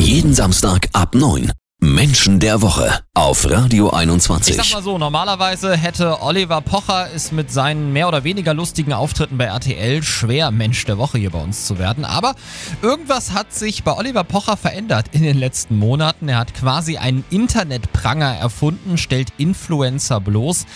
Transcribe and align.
Jeden 0.00 0.32
Samstag 0.34 0.88
ab 0.94 1.14
9. 1.14 1.52
Menschen 1.78 2.40
der 2.40 2.62
Woche 2.62 3.00
auf 3.14 3.50
Radio 3.50 3.88
Ich 3.88 3.94
21. 3.94 4.54
sag 4.54 4.72
mal 4.72 4.82
so, 4.84 4.96
normalerweise 4.96 5.76
hätte 5.76 6.22
Oliver 6.22 6.60
Pocher 6.60 7.08
es 7.12 7.32
mit 7.32 7.50
seinen 7.50 7.92
mehr 7.92 8.06
oder 8.06 8.22
weniger 8.22 8.54
lustigen 8.54 8.92
Auftritten 8.92 9.36
bei 9.36 9.46
RTL 9.46 10.00
schwer, 10.04 10.52
Mensch 10.52 10.84
der 10.84 10.96
Woche 10.96 11.18
hier 11.18 11.30
bei 11.30 11.42
uns 11.42 11.66
zu 11.66 11.80
werden. 11.80 12.04
Aber 12.04 12.36
irgendwas 12.82 13.32
hat 13.32 13.52
sich 13.52 13.82
bei 13.82 13.96
Oliver 13.96 14.22
Pocher 14.22 14.56
verändert 14.56 15.06
in 15.10 15.24
den 15.24 15.36
letzten 15.36 15.76
Monaten. 15.76 16.28
Er 16.28 16.38
hat 16.38 16.54
quasi 16.54 16.98
einen 16.98 17.24
Internetpranger 17.30 18.36
erfunden, 18.36 18.96
stellt 18.96 19.32
Influencer 19.38 20.20
bloß. 20.20 20.66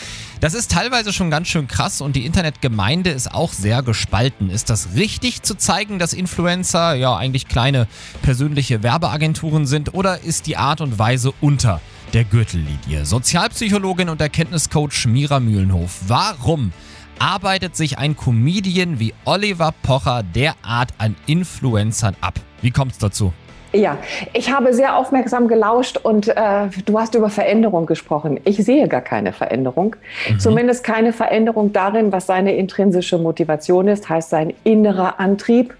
Das 0.41 0.55
ist 0.55 0.73
teilweise 0.73 1.12
schon 1.12 1.30
ganz 1.30 1.46
schön 1.46 1.69
krass 1.69 2.01
und 2.01 2.16
die 2.16 2.27
Internetgemeinde 2.27 3.11
ist 3.11 3.32
auch 3.32 3.53
sehr 3.53 3.82
gespalten. 3.85 4.51
Ist 4.51 4.71
das 4.71 4.89
richtig 4.96 5.43
zu 5.43 5.55
zeigen, 5.55 6.01
dass 6.01 6.12
Influencer 6.12 6.95
ja 6.95 7.16
eigentlich 7.16 7.46
kleine 7.46 7.87
persönliche 8.23 8.82
Werbeagenturen 8.82 9.66
sind 9.66 9.95
oder 9.95 10.21
ist 10.21 10.48
die 10.48 10.57
Art 10.57 10.80
und 10.80 10.98
Weise 10.98 11.32
unter 11.41 11.80
der 12.14 12.24
Gürtellinie? 12.24 13.04
Sozialpsychologin 13.04 14.09
und 14.09 14.20
Erkenntniscoach 14.20 15.06
Mira 15.06 15.41
Mühlenhof. 15.41 16.02
Warum 16.06 16.72
arbeitet 17.18 17.74
sich 17.74 17.98
ein 17.98 18.16
Comedian 18.16 19.00
wie 19.00 19.12
Oliver 19.24 19.74
Pocher 19.82 20.22
derart 20.22 20.91
an 20.98 21.16
Influencern 21.27 22.14
ab? 22.20 22.34
Wie 22.62 22.70
kommt 22.70 22.92
es 22.92 22.98
dazu? 22.98 23.32
Ja, 23.72 23.98
ich 24.32 24.52
habe 24.52 24.72
sehr 24.72 24.96
aufmerksam 24.96 25.48
gelauscht 25.48 25.96
und 25.96 26.28
äh, 26.28 26.69
du 26.84 27.00
hast 27.00 27.16
über 27.16 27.28
Veränderung 27.28 27.86
gesprochen. 27.86 28.38
Ich 28.44 28.58
sehe 28.58 28.86
gar 28.86 29.00
keine 29.00 29.33
Veränderung. 29.33 29.96
Zumindest 30.38 30.84
keine 30.84 31.12
Veränderung 31.12 31.72
darin, 31.72 32.12
was 32.12 32.27
seine 32.27 32.55
intrinsische 32.55 33.19
Motivation 33.19 33.88
ist, 33.88 34.08
heißt 34.08 34.30
sein 34.30 34.55
innerer 34.62 35.19
Antrieb. 35.19 35.74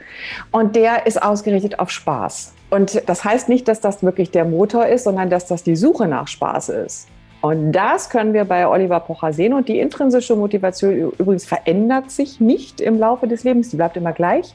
Und 0.51 0.75
der 0.75 1.06
ist 1.06 1.23
ausgerichtet 1.23 1.78
auf 1.78 1.92
Spaß. 1.92 2.54
Und 2.71 3.03
das 3.09 3.25
heißt 3.25 3.49
nicht, 3.49 3.69
dass 3.69 3.81
das 3.81 4.03
wirklich 4.03 4.31
der 4.31 4.45
Motor 4.45 4.87
ist, 4.87 5.05
sondern 5.05 5.31
dass 5.31 5.47
das 5.47 5.63
die 5.63 5.77
Suche 5.77 6.09
nach 6.09 6.29
Spaß 6.29 6.71
ist. 6.71 7.09
Und 7.45 7.73
das 7.73 8.09
können 8.09 8.33
wir 8.33 8.47
bei 8.47 8.67
Oliver 8.67 9.01
Pocher 9.01 9.34
sehen. 9.34 9.53
Und 9.53 9.69
die 9.69 9.79
intrinsische 9.79 10.34
Motivation 10.34 11.12
übrigens 11.19 11.45
verändert 11.45 12.11
sich 12.11 12.41
nicht 12.41 12.81
im 12.81 12.98
Laufe 12.98 13.29
des 13.29 13.45
Lebens, 13.45 13.69
die 13.69 13.77
bleibt 13.77 13.98
immer 13.98 14.12
gleich. 14.12 14.55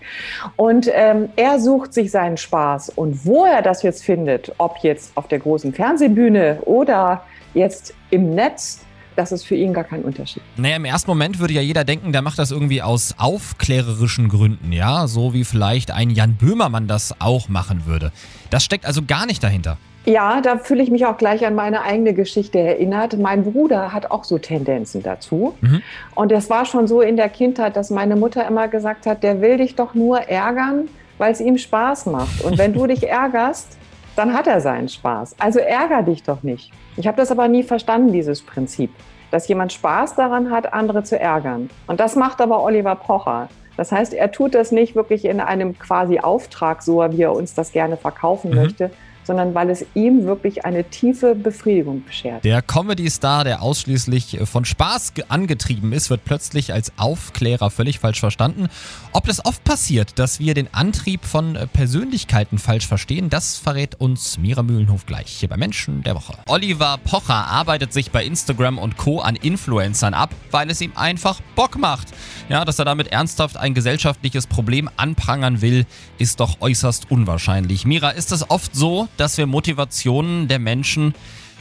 Und 0.56 0.90
ähm, 0.92 1.30
er 1.36 1.60
sucht 1.60 1.94
sich 1.94 2.10
seinen 2.10 2.38
Spaß. 2.38 2.90
Und 2.90 3.28
wo 3.28 3.46
er 3.46 3.62
das 3.62 3.84
jetzt 3.84 4.04
findet, 4.04 4.52
ob 4.58 4.78
jetzt 4.78 5.12
auf 5.16 5.28
der 5.28 5.38
großen 5.38 5.72
Fernsehbühne 5.72 6.64
oder 6.66 7.22
jetzt 7.54 7.94
im 8.10 8.34
Netz, 8.34 8.80
das 9.20 9.34
ist 9.34 9.44
für 9.44 9.56
ihn 9.56 9.73
gar 9.73 9.84
kein 9.84 10.02
Unterschied. 10.03 10.42
Naja, 10.56 10.78
im 10.78 10.86
ersten 10.86 11.12
Moment 11.12 11.39
würde 11.39 11.53
ja 11.53 11.62
jeder 11.62 11.84
denken, 11.84 12.14
der 12.14 12.22
macht 12.22 12.39
das 12.39 12.52
irgendwie 12.52 12.81
aus 12.81 13.16
aufklärerischen 13.17 14.30
Gründen, 14.30 14.72
ja? 14.72 15.08
So 15.08 15.34
wie 15.34 15.44
vielleicht 15.44 15.92
ein 15.92 16.09
Jan 16.09 16.36
Böhmermann 16.36 16.88
das 16.88 17.14
auch 17.20 17.50
machen 17.50 17.86
würde. 17.86 18.14
Das 18.50 18.64
steckt 18.64 18.86
also 18.86 19.02
gar 19.06 19.26
nicht 19.26 19.44
dahinter. 19.44 19.78
Ja, 20.06 20.39
da 20.39 20.58
fühle 20.58 20.81
ich 20.81 20.89
mich 20.89 21.06
auch 21.06 21.17
gleich 21.17 21.45
an 21.45 21.53
meine 21.53 21.81
eigene 21.81 22.14
Geschichte 22.14 22.59
erinnert. 22.59 23.17
Mein 23.20 23.44
Bruder 23.44 23.92
hat 23.92 24.09
auch 24.09 24.23
so 24.23 24.38
Tendenzen 24.38 25.03
dazu. 25.03 25.54
Mhm. 25.59 25.81
Und 26.16 26.31
es 26.31 26.50
war 26.50 26.66
schon 26.66 26.88
so 26.88 27.02
in 27.02 27.17
der 27.17 27.28
Kindheit, 27.28 27.76
dass 27.76 27.89
meine 27.89 28.16
Mutter 28.16 28.48
immer 28.48 28.70
gesagt 28.70 29.06
hat, 29.06 29.22
der 29.22 29.42
will 29.42 29.58
dich 29.58 29.76
doch 29.76 29.94
nur 29.95 30.20
ärgern, 30.22 30.88
weil 31.17 31.33
es 31.33 31.42
ihm 31.42 31.58
Spaß 31.58 32.06
macht. 32.06 32.42
Und 32.42 32.58
wenn 32.58 32.72
du 32.72 32.88
dich 32.88 33.06
ärgerst, 33.06 33.79
dann 34.20 34.34
hat 34.34 34.48
er 34.48 34.59
seinen 34.59 34.89
Spaß. 34.89 35.38
Also 35.39 35.59
ärger 35.59 36.03
dich 36.03 36.23
doch 36.23 36.44
nicht. 36.44 36.72
Ich 36.98 37.08
habe 37.08 37.16
das 37.16 37.31
aber 37.31 37.48
nie 37.48 37.64
verstanden, 37.64 38.12
dieses 38.12 38.42
Prinzip, 38.42 38.92
dass 39.31 39.48
jemand 39.48 39.72
Spaß 39.72 40.16
daran 40.16 40.52
hat, 40.52 40.73
andere 40.73 41.03
zu 41.03 41.17
ärgern. 41.17 41.70
Und 41.88 42.02
das 42.02 42.17
macht 42.17 42.42
aber 42.42 42.61
Oliver 42.61 42.95
Pocher. 42.95 43.48
Das 43.78 43.94
heißt, 43.94 44.14
er 44.14 44.34
tut 44.34 44.56
das 44.56 44.73
nicht 44.73 44.94
wirklich 44.94 45.23
in 45.23 45.39
einem 45.39 45.80
quasi 45.80 46.20
Auftrag, 46.20 46.81
so 46.81 46.98
wie 47.11 47.22
er 47.22 47.31
uns 47.31 47.53
das 47.53 47.72
gerne 47.72 47.95
verkaufen 47.95 48.50
Mhm. 48.52 48.58
möchte, 48.58 48.92
sondern 49.23 49.53
weil 49.53 49.70
es 49.70 49.86
ihm 49.94 50.25
wirklich 50.25 50.66
eine 50.66 50.84
tiefe 50.89 51.36
Befriedigung 51.36 52.03
beschert. 52.03 52.44
Der 52.44 52.62
Comedy-Star, 52.62 53.44
der 53.44 53.61
ausschließlich 53.61 54.39
von 54.45 54.66
Spaß 54.66 55.14
ge- 55.14 55.26
angetrieben 55.28 55.94
ist, 55.94 56.09
wird 56.09 56.26
plötzlich 56.26 56.73
als 56.73 56.92
Aufklärer 56.98 57.70
völlig 57.70 57.99
falsch 57.99 58.20
verstanden. 58.20 58.70
Ob 59.11 59.26
das 59.26 59.44
oft 59.45 59.64
passiert, 59.64 60.17
dass 60.17 60.39
wir 60.39 60.54
den 60.54 60.73
Antrieb 60.73 61.26
von 61.26 61.55
äh, 61.55 61.67
Persönlichkeiten 61.67 62.58
falsch 62.58 62.88
verstehen, 62.88 63.30
das 63.30 63.58
verrät 63.58 63.95
uns 63.95 64.38
Mira 64.38 64.64
Mühlenhof 64.64 65.05
gleich 65.05 65.27
hier 65.27 65.49
bei 65.49 65.58
Menschen 65.58 66.02
der 66.04 66.15
Woche. 66.15 66.33
Oliver 66.48 66.98
Pocher 67.04 67.48
arbeitet 67.48 67.92
sich 67.92 68.11
bei 68.11 68.23
Instagram 68.23 68.77
und 68.77 68.98
Co. 68.98 69.20
an 69.20 69.36
Influencern 69.36 70.14
ab, 70.14 70.32
weil 70.52 70.70
es 70.70 70.80
ihm 70.82 70.94
einfach 70.95 71.42
Bock 71.55 71.77
macht. 71.77 72.08
Ja, 72.48 72.65
dass 72.65 72.80
er 72.80 72.86
damit 72.86 73.08
ernsthaft 73.11 73.58
ein 73.58 73.73
gesellschaftliches 73.73 74.48
Problem 74.48 74.89
anprangern 74.95 75.61
will, 75.61 75.86
ist 76.17 76.39
doch 76.39 76.61
äußerst 76.61 77.11
unwahrscheinlich. 77.11 77.86
Mira, 77.86 78.11
ist 78.11 78.32
es 78.32 78.49
oft 78.49 78.73
so, 78.73 79.08
dass 79.17 79.37
wir 79.37 79.45
Motivationen 79.47 80.47
der 80.47 80.59
Menschen 80.59 81.14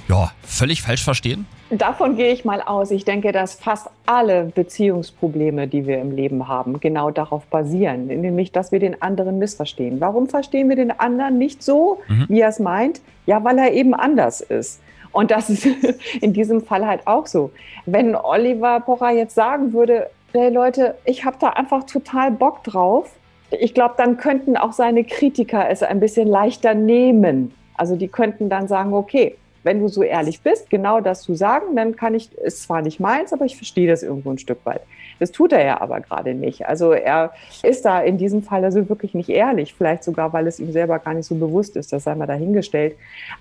ja, 0.09 0.33
völlig 0.43 0.83
falsch 0.83 1.05
verstehen? 1.05 1.47
Davon 1.71 2.17
gehe 2.17 2.33
ich 2.33 2.47
mal 2.47 2.63
aus. 2.63 2.91
Ich 2.91 3.05
denke, 3.05 3.31
dass 3.31 3.55
fast 3.57 3.89
alle 4.07 4.45
Beziehungsprobleme, 4.55 5.69
die 5.69 5.87
wir 5.87 5.99
im 6.01 6.13
Leben 6.13 6.49
haben, 6.49 6.81
genau 6.81 7.11
darauf 7.11 7.45
basieren, 7.47 8.07
nämlich 8.07 8.53
dass 8.53 8.73
wir 8.73 8.79
den 8.81 9.03
anderen 9.03 9.39
missverstehen. 9.39 10.01
Warum 10.01 10.29
verstehen 10.29 10.71
wir 10.71 10.77
den 10.77 10.91
anderen 10.99 11.37
nicht 11.37 11.63
so, 11.63 12.01
Mhm. 12.09 12.25
wie 12.29 12.41
er 12.41 12.49
es 12.49 12.59
meint? 12.59 13.03
Ja, 13.27 13.45
weil 13.45 13.59
er 13.59 13.73
eben 13.73 13.93
anders 13.95 14.41
ist. 14.41 14.81
Und 15.13 15.31
das 15.31 15.51
ist 15.51 15.67
in 16.23 16.33
diesem 16.33 16.63
Fall 16.63 16.87
halt 16.87 17.07
auch 17.07 17.27
so. 17.27 17.51
Wenn 17.85 18.15
Oliver 18.15 18.81
Pocher 18.81 19.11
jetzt 19.11 19.35
sagen 19.35 19.75
würde, 19.75 20.09
hey 20.33 20.51
Leute, 20.51 20.95
ich 21.05 21.25
habe 21.27 21.37
da 21.39 21.51
einfach 21.51 21.85
total 21.85 22.31
Bock 22.31 22.65
drauf, 22.65 23.11
ich 23.51 23.75
glaube, 23.75 23.95
dann 23.97 24.17
könnten 24.17 24.57
auch 24.57 24.73
seine 24.73 25.05
Kritiker 25.05 25.69
es 25.71 25.83
ein 25.83 26.01
bisschen 26.01 26.29
leichter 26.29 26.75
nehmen. 26.75 27.55
Also 27.75 27.97
die 27.97 28.09
könnten 28.09 28.49
dann 28.49 28.69
sagen, 28.69 28.93
okay, 28.93 29.37
wenn 29.63 29.81
du 29.81 29.89
so 29.89 30.03
ehrlich 30.03 30.41
bist, 30.43 30.71
genau 30.71 31.01
das 31.01 31.23
zu 31.23 31.35
sagen, 31.35 31.77
dann 31.77 31.97
kann 31.97 32.15
ich, 32.15 32.33
ist 32.39 32.63
zwar 32.63 32.83
nicht 32.83 33.01
meins, 33.01 33.33
aber 33.33 33.45
ich 33.45 33.57
verstehe 33.57 33.89
das 33.89 34.03
irgendwo 34.03 34.31
ein 34.31 34.39
Stück 34.39 34.59
weit. 34.65 34.83
Das 35.21 35.33
tut 35.33 35.53
er 35.53 35.65
ja 35.65 35.81
aber 35.81 36.01
gerade 36.01 36.33
nicht. 36.35 36.67
Also 36.69 36.93
er 36.93 37.33
ist 37.65 37.85
da 37.85 38.01
in 38.01 38.19
diesem 38.19 38.43
Fall 38.43 38.65
also 38.65 38.89
wirklich 38.89 39.15
nicht 39.15 39.29
ehrlich, 39.29 39.75
vielleicht 39.75 40.05
sogar, 40.05 40.33
weil 40.33 40.47
es 40.47 40.61
ihm 40.61 40.71
selber 40.71 40.99
gar 41.01 41.15
nicht 41.15 41.27
so 41.27 41.35
bewusst 41.35 41.75
ist, 41.77 41.93
das 41.93 42.05
sei 42.05 42.15
mal 42.15 42.27
dahingestellt. 42.27 42.95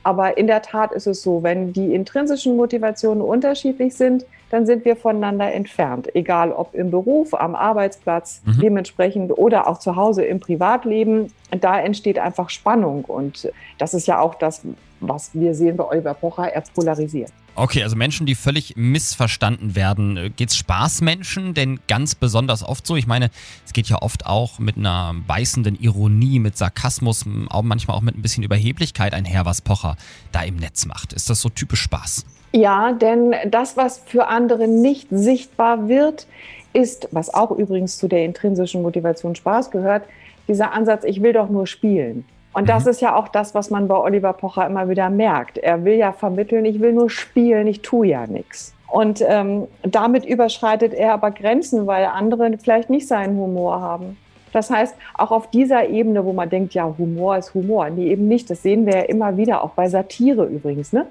Aber 0.03 0.37
in 0.37 0.47
der 0.47 0.63
Tat 0.63 0.91
ist 0.91 1.05
es 1.05 1.21
so, 1.21 1.43
wenn 1.43 1.73
die 1.73 1.93
intrinsischen 1.93 2.55
Motivationen 2.57 3.21
unterschiedlich 3.21 3.95
sind, 3.95 4.25
dann 4.49 4.65
sind 4.65 4.85
wir 4.85 4.95
voneinander 4.95 5.51
entfernt. 5.53 6.15
Egal 6.15 6.51
ob 6.53 6.73
im 6.73 6.89
Beruf, 6.89 7.33
am 7.33 7.53
Arbeitsplatz, 7.53 8.41
Mhm. 8.45 8.59
dementsprechend 8.61 9.37
oder 9.37 9.67
auch 9.67 9.77
zu 9.77 9.95
Hause 9.97 10.23
im 10.23 10.39
Privatleben. 10.39 11.31
Da 11.51 11.79
entsteht 11.79 12.19
einfach 12.19 12.49
Spannung. 12.49 13.05
Und 13.05 13.51
das 13.77 13.93
ist 13.93 14.07
ja 14.07 14.19
auch 14.19 14.35
das, 14.35 14.61
was 14.99 15.31
wir 15.33 15.53
sehen 15.53 15.77
bei 15.77 15.85
Oliver 15.85 16.13
Pocher. 16.13 16.51
Er 16.53 16.63
polarisiert. 16.73 17.31
Okay, 17.59 17.81
also 17.81 17.95
Menschen, 17.95 18.27
die 18.27 18.35
völlig 18.35 18.75
missverstanden 18.75 19.75
werden. 19.75 20.15
Äh, 20.15 20.29
Geht's 20.29 20.55
Spaßmenschen 20.55 21.55
denn 21.55 21.79
ganz 21.87 22.13
besonders 22.13 22.63
oft 22.63 22.85
so? 22.85 22.95
Ich 22.95 23.07
meine, 23.07 23.31
es 23.65 23.73
geht 23.73 23.89
ja 23.89 23.99
oft 23.99 24.27
auch 24.27 24.59
mit 24.59 24.77
einer 24.77 25.15
beißenden 25.25 25.75
Ironie, 25.75 26.37
mit 26.37 26.55
Sarkasmus, 26.55 27.25
auch 27.49 27.63
manchmal 27.63 27.97
auch 27.97 28.01
mit 28.01 28.15
ein 28.15 28.21
bisschen 28.21 28.43
Überheblichkeit 28.43 29.15
einher, 29.15 29.45
was 29.45 29.61
Pocher 29.61 29.95
da 30.31 30.43
im 30.43 30.57
Netz 30.57 30.85
macht. 30.85 31.13
Ist 31.13 31.31
das 31.31 31.41
so 31.41 31.49
typisch 31.49 31.81
Spaß? 31.81 32.25
Ja, 32.53 32.91
denn 32.91 33.33
das, 33.49 33.75
was 33.75 34.03
für 34.05 34.27
andere 34.27 34.67
nicht 34.67 35.07
sichtbar 35.09 35.87
wird, 35.87 36.27
ist, 36.73 37.09
was 37.11 37.33
auch 37.33 37.49
übrigens 37.49 37.97
zu 37.97 38.07
der 38.07 38.23
intrinsischen 38.23 38.83
Motivation 38.83 39.35
Spaß 39.35 39.71
gehört, 39.71 40.03
dieser 40.47 40.73
Ansatz, 40.73 41.03
ich 41.03 41.21
will 41.21 41.33
doch 41.33 41.49
nur 41.49 41.67
spielen. 41.67 42.25
Und 42.53 42.69
das 42.69 42.87
ist 42.87 43.01
ja 43.01 43.15
auch 43.15 43.27
das, 43.27 43.53
was 43.53 43.69
man 43.69 43.87
bei 43.87 43.95
Oliver 43.95 44.33
Pocher 44.33 44.65
immer 44.65 44.89
wieder 44.89 45.09
merkt. 45.09 45.59
Er 45.59 45.85
will 45.85 45.93
ja 45.93 46.11
vermitteln, 46.11 46.65
ich 46.65 46.79
will 46.79 46.93
nur 46.93 47.09
spielen, 47.09 47.67
ich 47.67 47.81
tue 47.81 48.07
ja 48.07 48.25
nichts. 48.25 48.73
Und 48.87 49.23
ähm, 49.27 49.67
damit 49.83 50.25
überschreitet 50.25 50.93
er 50.93 51.13
aber 51.13 51.31
Grenzen, 51.31 51.85
weil 51.87 52.05
andere 52.05 52.57
vielleicht 52.57 52.89
nicht 52.89 53.07
seinen 53.07 53.37
Humor 53.37 53.81
haben. 53.81 54.17
Das 54.53 54.71
heißt, 54.71 54.95
auch 55.15 55.31
auf 55.31 55.51
dieser 55.51 55.87
Ebene, 55.89 56.25
wo 56.25 56.33
man 56.33 56.49
denkt, 56.49 56.73
ja, 56.73 56.91
Humor 56.97 57.37
ist 57.37 57.53
Humor, 57.53 57.89
nee, 57.89 58.09
eben 58.09 58.27
nicht. 58.27 58.49
Das 58.49 58.63
sehen 58.63 58.85
wir 58.85 58.95
ja 58.95 59.01
immer 59.03 59.37
wieder, 59.37 59.63
auch 59.63 59.71
bei 59.71 59.89
Satire 59.89 60.45
übrigens. 60.45 60.93
Ne? 60.93 61.05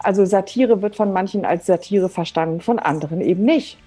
Also 0.00 0.24
Satire 0.26 0.82
wird 0.82 0.96
von 0.96 1.12
manchen 1.12 1.44
als 1.44 1.66
Satire 1.66 2.08
verstanden, 2.08 2.60
von 2.60 2.78
anderen 2.78 3.20
eben 3.20 3.44
nicht. 3.44 3.78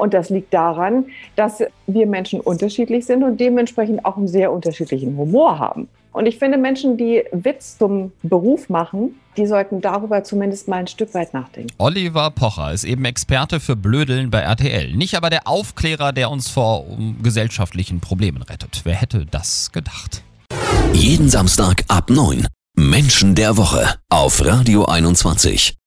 Und 0.00 0.14
das 0.14 0.30
liegt 0.30 0.52
daran, 0.54 1.06
dass 1.36 1.62
wir 1.86 2.06
Menschen 2.06 2.40
unterschiedlich 2.40 3.06
sind 3.06 3.22
und 3.22 3.38
dementsprechend 3.38 4.04
auch 4.04 4.16
einen 4.16 4.28
sehr 4.28 4.50
unterschiedlichen 4.52 5.16
Humor 5.16 5.58
haben. 5.58 5.88
Und 6.12 6.26
ich 6.26 6.38
finde, 6.38 6.58
Menschen, 6.58 6.96
die 6.96 7.22
Witz 7.30 7.78
zum 7.78 8.12
Beruf 8.22 8.68
machen, 8.68 9.14
die 9.36 9.46
sollten 9.46 9.80
darüber 9.80 10.24
zumindest 10.24 10.66
mal 10.66 10.78
ein 10.78 10.86
Stück 10.88 11.14
weit 11.14 11.34
nachdenken. 11.34 11.72
Oliver 11.78 12.30
Pocher 12.30 12.72
ist 12.72 12.84
eben 12.84 13.04
Experte 13.04 13.60
für 13.60 13.76
Blödeln 13.76 14.30
bei 14.30 14.40
RTL. 14.40 14.92
Nicht 14.96 15.14
aber 15.14 15.30
der 15.30 15.46
Aufklärer, 15.46 16.12
der 16.12 16.30
uns 16.30 16.48
vor 16.48 16.84
gesellschaftlichen 17.22 18.00
Problemen 18.00 18.42
rettet. 18.42 18.80
Wer 18.84 18.94
hätte 18.94 19.24
das 19.30 19.70
gedacht? 19.70 20.22
Jeden 20.92 21.28
Samstag 21.28 21.84
ab 21.86 22.10
9. 22.10 22.46
Menschen 22.76 23.36
der 23.36 23.56
Woche 23.56 23.94
auf 24.08 24.44
Radio 24.44 24.86
21. 24.86 25.79